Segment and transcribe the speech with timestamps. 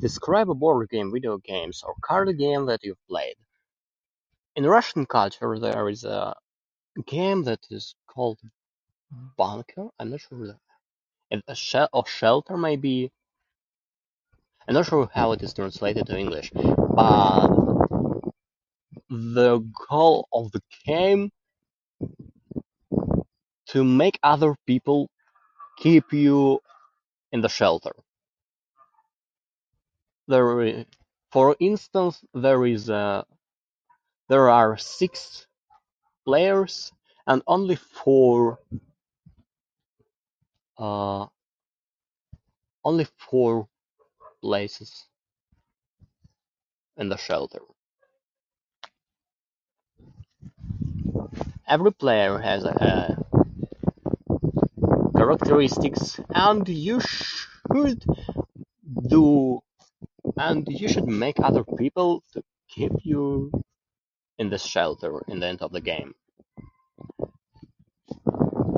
[0.00, 3.36] "Describe a board game, video games, or card game that you've played.
[4.56, 6.34] In Russian culture, there is a
[7.06, 8.38] game that is called
[9.36, 9.88] ""Bunker"".
[9.98, 10.60] I'm not sure that...
[11.32, 11.56] I'm not...
[11.56, 13.12] shelt- oh, ""Shelter"", maybe?
[14.68, 16.50] I'm not sure how it is translated to English.
[16.52, 17.48] But
[19.08, 19.58] the
[19.88, 21.32] goal of the game:
[23.66, 25.10] to make other people
[25.78, 26.60] keep you
[27.32, 27.92] in the shelter.
[30.28, 30.86] There,
[31.32, 33.24] for instance, there is, uh,
[34.28, 35.46] there are six
[36.24, 36.92] players
[37.26, 38.60] and only four,
[40.78, 41.26] uh,
[42.84, 43.66] only four
[44.40, 45.06] places
[46.96, 47.62] in the shelter.
[51.66, 53.16] Every player has, uh,
[55.16, 58.04] characteristics and you should
[59.08, 59.60] do...
[60.36, 63.52] and you should make other people to keep you
[64.38, 66.14] in the shelter in the end of the game."